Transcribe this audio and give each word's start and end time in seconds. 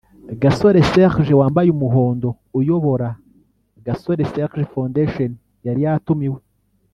Gasore 0.41 0.81
Serge 0.91 1.33
(wamabaye 1.39 1.69
umuhondo) 1.73 2.27
uyobora 2.59 3.07
Gasore 3.85 4.21
Serge 4.31 4.61
Foundation 4.73 5.31
yari 5.65 5.81
yatumiwe 5.85 6.39